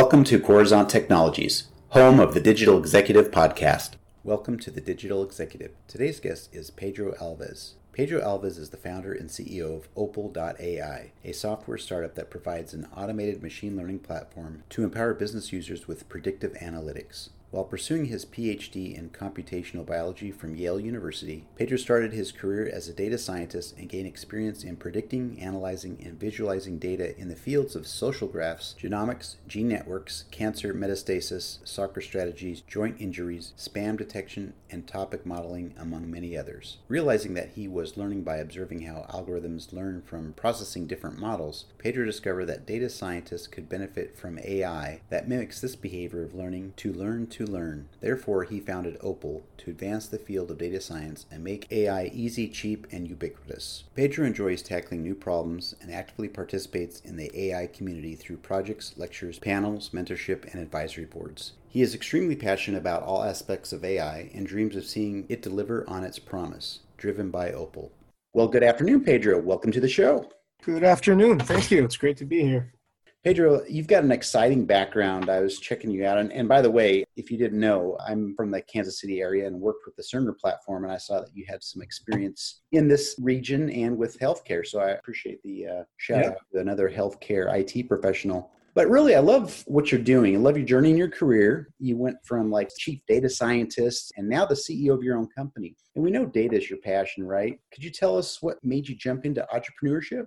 [0.00, 3.96] Welcome to Coruzant Technologies, home of the Digital Executive Podcast.
[4.24, 5.72] Welcome to the Digital Executive.
[5.88, 7.74] Today's guest is Pedro Alves.
[7.92, 12.88] Pedro Alves is the founder and CEO of Ople.ai, a software startup that provides an
[12.96, 17.28] automated machine learning platform to empower business users with predictive analytics.
[17.50, 22.88] While pursuing his PhD in computational biology from Yale University, Pedro started his career as
[22.88, 27.74] a data scientist and gained experience in predicting, analyzing, and visualizing data in the fields
[27.74, 34.86] of social graphs, genomics, gene networks, cancer metastasis, soccer strategies, joint injuries, spam detection, and
[34.86, 36.78] topic modeling, among many others.
[36.86, 42.04] Realizing that he was learning by observing how algorithms learn from processing different models, Pedro
[42.04, 46.92] discovered that data scientists could benefit from AI that mimics this behavior of learning to
[46.92, 47.88] learn to to learn.
[48.00, 52.48] Therefore, he founded Ople to advance the field of data science and make AI easy,
[52.48, 53.84] cheap, and ubiquitous.
[53.94, 59.38] Pedro enjoys tackling new problems and actively participates in the AI community through projects, lectures,
[59.38, 61.52] panels, mentorship, and advisory boards.
[61.70, 65.88] He is extremely passionate about all aspects of AI and dreams of seeing it deliver
[65.88, 67.88] on its promise, driven by Ople.
[68.34, 69.40] Well, good afternoon, Pedro.
[69.40, 70.28] Welcome to the show.
[70.62, 71.38] Good afternoon.
[71.38, 71.84] Thank you.
[71.84, 72.74] It's great to be here.
[73.22, 75.28] Pedro, you've got an exciting background.
[75.28, 76.16] I was checking you out.
[76.16, 79.46] And, and, by the way, if you didn't know, I'm from the Kansas City area
[79.46, 80.84] and worked with the Cerner platform.
[80.84, 84.66] And I saw that you had some experience in this region and with healthcare.
[84.66, 86.30] So I appreciate the uh, shout yeah.
[86.30, 88.52] out to another healthcare IT professional.
[88.74, 90.34] But really, I love what you're doing.
[90.34, 91.68] I love your journey in your career.
[91.78, 95.76] You went from like chief data scientist and now the CEO of your own company.
[95.94, 97.60] And we know data is your passion, right?
[97.74, 100.26] Could you tell us what made you jump into entrepreneurship?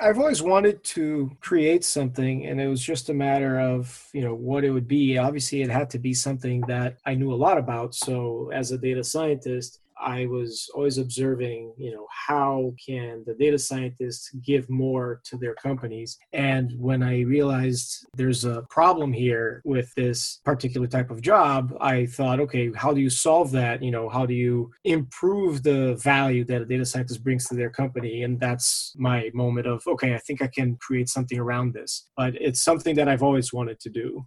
[0.00, 4.34] I've always wanted to create something, and it was just a matter of, you know,
[4.34, 5.18] what it would be.
[5.18, 7.94] Obviously, it had to be something that I knew a lot about.
[7.94, 13.58] So, as a data scientist, I was always observing, you know, how can the data
[13.58, 16.18] scientists give more to their companies?
[16.32, 22.06] And when I realized there's a problem here with this particular type of job, I
[22.06, 23.82] thought, okay, how do you solve that?
[23.82, 27.70] You know, how do you improve the value that a data scientist brings to their
[27.70, 28.22] company?
[28.22, 32.08] And that's my moment of, okay, I think I can create something around this.
[32.16, 34.26] But it's something that I've always wanted to do.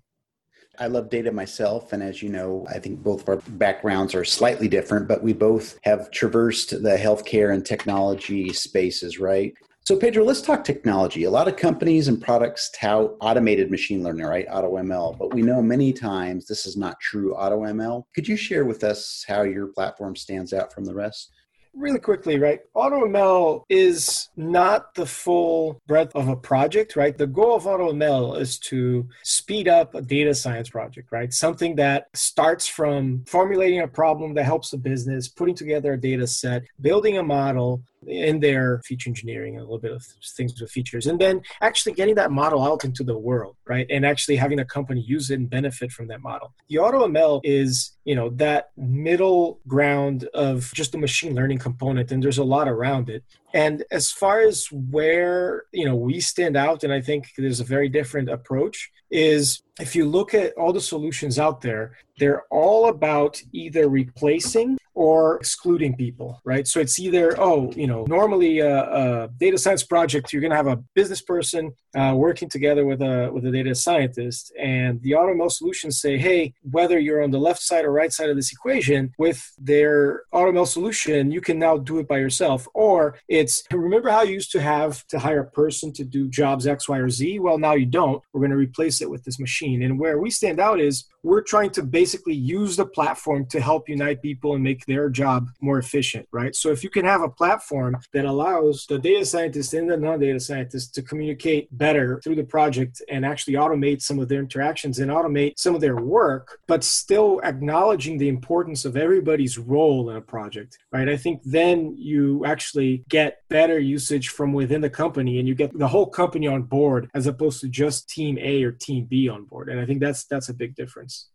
[0.80, 1.94] I love data myself.
[1.94, 5.34] And as you know, I think both of our backgrounds are slightly different, but we
[5.34, 9.53] both have traversed the healthcare and technology spaces, right?
[9.88, 11.25] So, Pedro, let's talk technology.
[11.25, 14.47] A lot of companies and products tout automated machine learning, right?
[14.47, 18.03] AutoML, but we know many times this is not true AutoML.
[18.16, 21.31] Could you share with us how your platform stands out from the rest?
[21.75, 22.62] Really quickly, right?
[22.75, 27.18] AutoML is not the full breadth of a project, right?
[27.18, 31.34] The goal of AutoML is to speed up a data science project, right?
[31.34, 36.28] Something that starts from formulating a problem that helps the business, putting together a data
[36.28, 40.03] set, building a model, in their feature engineering, a little bit of
[40.35, 43.88] things with features, and then actually getting that model out into the world, right?
[43.89, 46.53] And actually having a company use it and benefit from that model.
[46.69, 52.23] The AutoML is, you know, that middle ground of just the machine learning component, and
[52.23, 53.23] there's a lot around it.
[53.55, 57.63] And as far as where, you know, we stand out, and I think there's a
[57.75, 62.89] very different approach, is if you look at all the solutions out there, they're all
[62.89, 66.66] about either replacing or excluding people, right?
[66.66, 70.55] So it's either, oh, you know, normally a, a data science project, you're going to
[70.55, 75.11] have a business person uh, working together with a with a data scientist, and the
[75.11, 78.53] AutoML solutions say, hey, whether you're on the left side or right side of this
[78.53, 82.67] equation, with their AutoML solution, you can now do it by yourself.
[82.73, 86.66] Or it's remember how you used to have to hire a person to do jobs
[86.66, 87.39] X, Y, or Z?
[87.39, 88.22] Well, now you don't.
[88.33, 89.83] We're going to replace it with this machine.
[89.83, 93.89] And where we stand out is we're trying to basically use the platform to help
[93.89, 96.55] unite people and make their job more efficient, right?
[96.55, 100.39] So if you can have a platform that allows the data scientist and the non-data
[100.39, 105.09] scientist to communicate better through the project and actually automate some of their interactions and
[105.09, 110.22] automate some of their work, but still acknowledging the importance of everybody's role in a
[110.22, 111.09] project, right?
[111.09, 113.03] I think then you actually
[113.49, 117.28] better usage from within the company and you get the whole company on board as
[117.28, 119.70] opposed to just team A or team B on board.
[119.70, 121.29] And I think that's that's a big difference.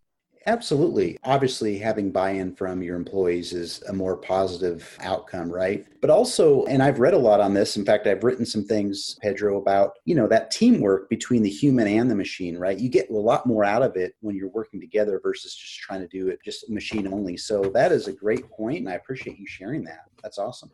[0.47, 1.19] Absolutely.
[1.25, 5.87] Obviously, having buy in from your employees is a more positive outcome, right?
[6.01, 7.77] But also, and I've read a lot on this.
[7.77, 11.87] In fact, I've written some things, Pedro, about, you know, that teamwork between the human
[11.87, 12.79] and the machine, right?
[12.79, 16.01] You get a lot more out of it when you're working together versus just trying
[16.01, 17.37] to do it just machine only.
[17.37, 20.05] So that is a great point, and I appreciate you sharing that.
[20.23, 20.71] That's awesome.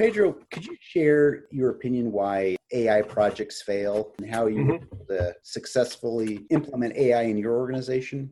[0.00, 5.28] Pedro, could you share your opinion why AI projects fail and how you mm-hmm.
[5.42, 8.30] successfully implement AI in your organization?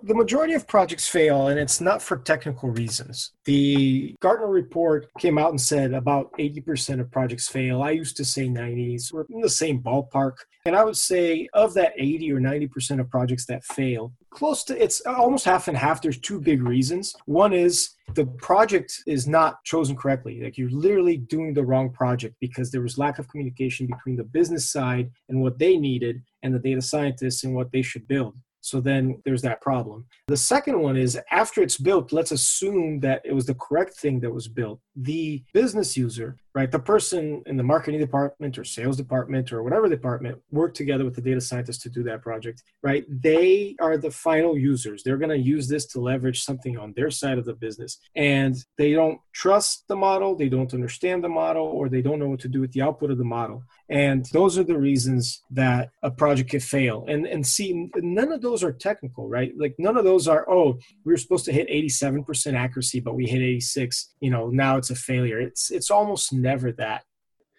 [0.00, 3.32] The majority of projects fail, and it's not for technical reasons.
[3.46, 7.82] The Gartner report came out and said about 80% of projects fail.
[7.82, 9.12] I used to say 90s.
[9.12, 10.34] We're in the same ballpark.
[10.66, 14.80] And I would say of that 80 or 90% of projects that fail, close to
[14.80, 16.00] it's almost half and half.
[16.00, 17.14] There's two big reasons.
[17.24, 20.42] One is the project is not chosen correctly.
[20.42, 24.24] Like you're literally doing the wrong project because there was lack of communication between the
[24.24, 28.34] business side and what they needed and the data scientists and what they should build.
[28.60, 30.06] So then there's that problem.
[30.26, 34.20] The second one is after it's built, let's assume that it was the correct thing
[34.20, 34.80] that was built.
[34.96, 39.88] The business user, right, the person in the marketing department or sales department or whatever
[39.88, 43.04] department work together with the data scientist to do that project, right?
[43.08, 45.02] They are the final users.
[45.02, 47.98] They're going to use this to leverage something on their side of the business.
[48.16, 52.28] And they don't trust the model, they don't understand the model, or they don't know
[52.28, 53.62] what to do with the output of the model.
[53.88, 57.04] And those are the reasons that a project could fail.
[57.08, 59.52] And and see, none of those are technical, right?
[59.56, 63.26] Like none of those are, oh, we were supposed to hit 87% accuracy, but we
[63.26, 64.14] hit 86.
[64.20, 65.40] You know, now it's a failure.
[65.40, 67.04] It's it's almost never that.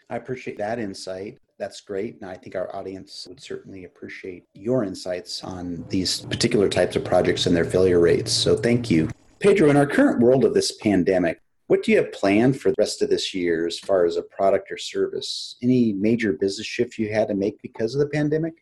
[0.09, 1.37] I appreciate that insight.
[1.59, 2.19] That's great.
[2.21, 7.03] And I think our audience would certainly appreciate your insights on these particular types of
[7.03, 8.31] projects and their failure rates.
[8.31, 9.09] So thank you.
[9.39, 12.75] Pedro, in our current world of this pandemic, what do you have planned for the
[12.79, 15.55] rest of this year as far as a product or service?
[15.61, 18.53] Any major business shift you had to make because of the pandemic?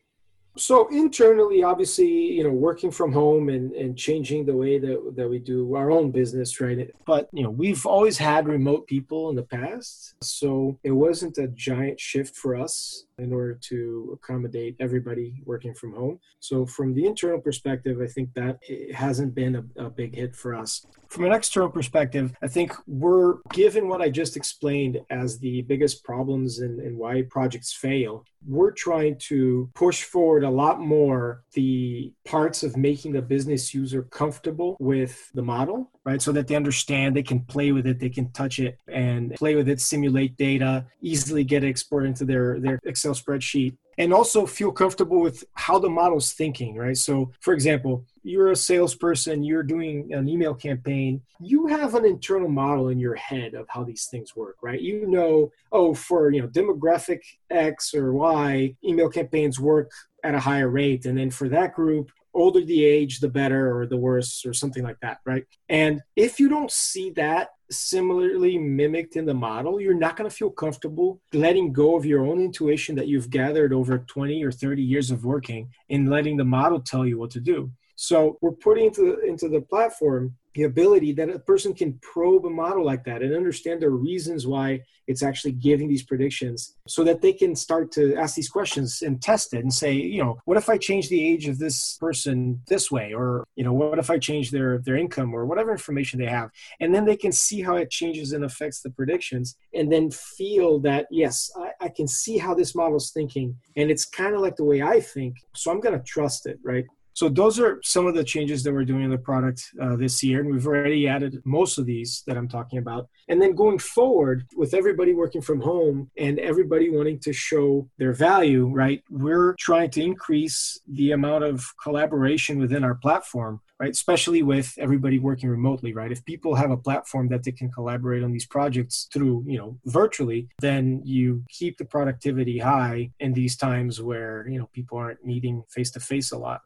[0.58, 5.28] So internally obviously you know working from home and, and changing the way that, that
[5.28, 6.90] we do our own business right?
[7.06, 10.14] But you know we've always had remote people in the past.
[10.22, 15.92] So it wasn't a giant shift for us in order to accommodate everybody working from
[15.94, 16.18] home.
[16.40, 18.58] So from the internal perspective i think that
[18.94, 20.86] hasn't been a, a big hit for us.
[21.08, 26.04] From an external perspective i think we're given what i just explained as the biggest
[26.04, 32.12] problems and, and why projects fail we're trying to push forward a lot more the
[32.24, 36.22] parts of making the business user comfortable with the model, right?
[36.22, 39.54] So that they understand, they can play with it, they can touch it and play
[39.54, 44.46] with it, simulate data, easily get it exported into their, their Excel spreadsheet and also
[44.46, 46.96] feel comfortable with how the model's thinking, right?
[46.96, 52.48] So, for example, you're a salesperson, you're doing an email campaign, you have an internal
[52.48, 54.80] model in your head of how these things work, right?
[54.80, 57.20] You know, oh, for you know, demographic
[57.50, 59.90] X or Y, email campaigns work
[60.24, 61.04] at a higher rate.
[61.04, 64.82] And then for that group, older the age, the better or the worse, or something
[64.82, 65.44] like that, right?
[65.68, 70.34] And if you don't see that similarly mimicked in the model, you're not going to
[70.34, 74.82] feel comfortable letting go of your own intuition that you've gathered over 20 or 30
[74.82, 77.70] years of working and letting the model tell you what to do.
[78.00, 82.50] So we're putting into into the platform the ability that a person can probe a
[82.50, 87.20] model like that and understand the reasons why it's actually giving these predictions so that
[87.20, 90.56] they can start to ask these questions and test it and say you know what
[90.56, 93.12] if i change the age of this person this way?
[93.12, 96.50] Or you know what if i change their their income or whatever information they have?
[96.78, 100.78] And then they can see how it changes and affects the predictions and then feel
[100.80, 103.56] that yes i, I can see how this model is thinking.
[103.76, 105.34] And it's kind of like the way i think.
[105.56, 106.86] So i'm going to trust it right
[107.18, 110.22] so those are some of the changes that we're doing in the product uh, this
[110.22, 113.08] year, and we've already added most of these that I'm talking about.
[113.26, 118.12] And then going forward, with everybody working from home and everybody wanting to show their
[118.12, 119.02] value, right?
[119.10, 125.20] We're trying to increase the amount of collaboration within our platform right especially with everybody
[125.20, 129.06] working remotely right if people have a platform that they can collaborate on these projects
[129.12, 134.58] through you know virtually then you keep the productivity high in these times where you
[134.58, 136.60] know people aren't meeting face to face a lot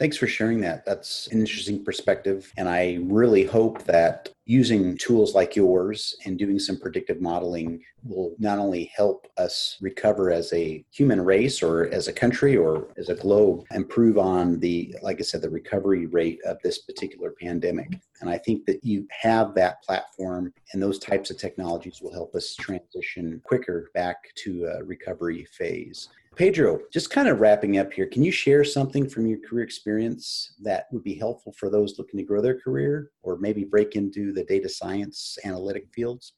[0.00, 0.86] Thanks for sharing that.
[0.86, 2.50] That's an interesting perspective.
[2.56, 8.34] And I really hope that using tools like yours and doing some predictive modeling will
[8.40, 13.10] not only help us recover as a human race or as a country or as
[13.10, 18.00] a globe, improve on the, like I said, the recovery rate of this particular pandemic.
[18.20, 22.34] And I think that you have that platform and those types of technologies will help
[22.34, 26.08] us transition quicker back to a recovery phase.
[26.36, 30.54] Pedro, just kind of wrapping up here, can you share something from your career experience
[30.62, 34.32] that would be helpful for those looking to grow their career or maybe break into
[34.32, 36.34] the data science analytic fields?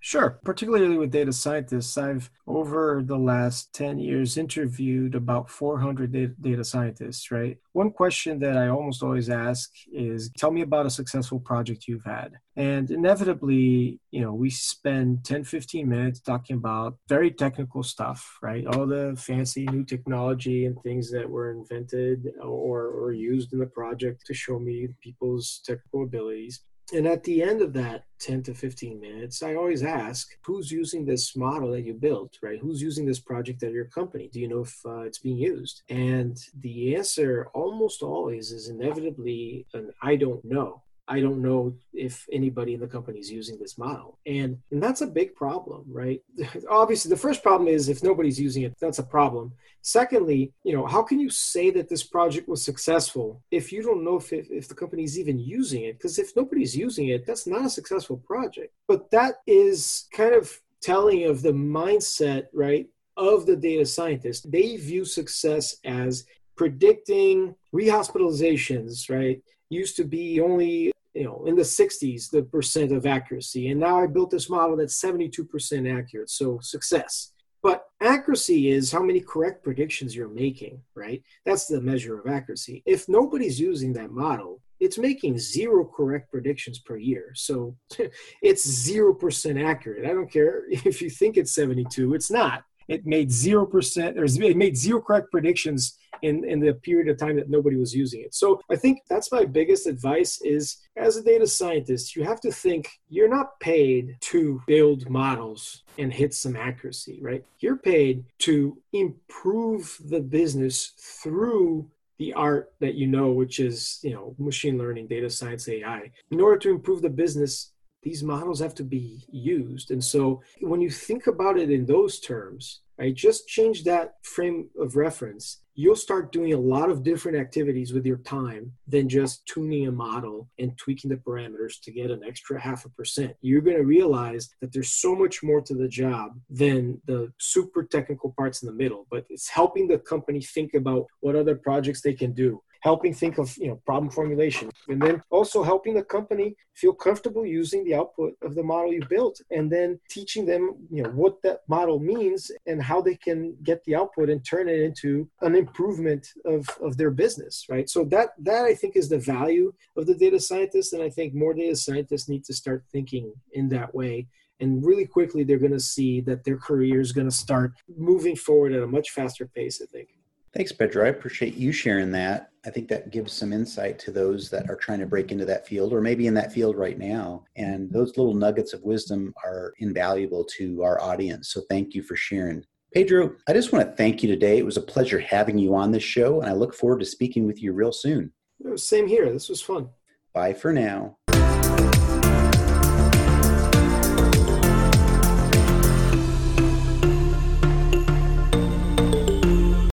[0.00, 0.38] Sure.
[0.44, 7.30] Particularly with data scientists, I've over the last 10 years interviewed about 400 data scientists,
[7.30, 7.58] right?
[7.72, 12.04] One question that I almost always ask is tell me about a successful project you've
[12.04, 12.34] had.
[12.56, 18.66] And inevitably, you know, we spend 10, 15 minutes talking about very technical stuff, right?
[18.66, 23.66] All the fancy new technology and things that were invented or, or used in the
[23.66, 26.62] project to show me people's technical abilities.
[26.92, 31.04] And at the end of that 10 to 15 minutes, I always ask, who's using
[31.04, 32.58] this model that you built, right?
[32.58, 34.30] Who's using this project at your company?
[34.32, 35.82] Do you know if uh, it's being used?
[35.90, 40.82] And the answer almost always is inevitably an I don't know.
[41.08, 44.18] I don't know if anybody in the company is using this model.
[44.26, 46.22] And, and that's a big problem, right?
[46.70, 49.52] Obviously, the first problem is if nobody's using it, that's a problem.
[49.80, 54.04] Secondly, you know, how can you say that this project was successful if you don't
[54.04, 55.94] know if, if the company is even using it?
[55.94, 58.74] Because if nobody's using it, that's not a successful project.
[58.86, 62.86] But that is kind of telling of the mindset, right,
[63.16, 64.50] of the data scientist.
[64.50, 66.24] They view success as
[66.56, 69.40] predicting rehospitalizations, right?
[69.70, 73.68] Used to be only you know in the 60s the percent of accuracy.
[73.68, 77.32] And now i built this model that's 72% accurate so success.
[77.60, 81.22] But accuracy is how many correct predictions you're making right?
[81.44, 82.82] That's the measure of accuracy.
[82.86, 87.32] If nobody's using that model it's making zero correct predictions per year.
[87.34, 87.76] So
[88.42, 90.04] it's 0% accurate.
[90.04, 94.56] I don't care if you think it's 72 it's not it made 0% or it
[94.56, 98.34] made zero correct predictions in, in the period of time that nobody was using it.
[98.34, 102.50] So I think that's my biggest advice is as a data scientist, you have to
[102.50, 107.44] think you're not paid to build models and hit some accuracy, right?
[107.60, 114.12] You're paid to improve the business through the art that you know, which is, you
[114.12, 116.10] know, machine learning, data science, AI.
[116.32, 117.70] In order to improve the business,
[118.02, 119.90] these models have to be used.
[119.90, 124.68] And so when you think about it in those terms, right, just change that frame
[124.78, 125.60] of reference.
[125.74, 129.92] You'll start doing a lot of different activities with your time than just tuning a
[129.92, 133.34] model and tweaking the parameters to get an extra half a percent.
[133.42, 137.84] You're going to realize that there's so much more to the job than the super
[137.84, 142.02] technical parts in the middle, but it's helping the company think about what other projects
[142.02, 144.66] they can do helping think of you know problem formulation.
[144.90, 146.48] And then also helping the company
[146.80, 150.62] feel comfortable using the output of the model you built and then teaching them
[150.96, 153.38] you know what that model means and how they can
[153.70, 155.10] get the output and turn it into
[155.48, 157.88] an improvement of, of their business right?
[157.94, 159.66] So that that i think is the value
[159.98, 163.24] of the data scientist and i think more data scientists need to start thinking
[163.58, 164.16] in that way.
[164.60, 167.70] And really quickly they're going to see that their career is going to start
[168.10, 170.08] moving forward at a much faster pace i think
[170.54, 171.04] Thanks, Pedro.
[171.04, 172.50] I appreciate you sharing that.
[172.64, 175.66] I think that gives some insight to those that are trying to break into that
[175.66, 177.44] field or maybe in that field right now.
[177.56, 181.50] And those little nuggets of wisdom are invaluable to our audience.
[181.52, 182.64] So thank you for sharing.
[182.94, 184.56] Pedro, I just want to thank you today.
[184.56, 187.46] It was a pleasure having you on this show, and I look forward to speaking
[187.46, 188.32] with you real soon.
[188.76, 189.30] Same here.
[189.30, 189.90] This was fun.
[190.32, 191.17] Bye for now.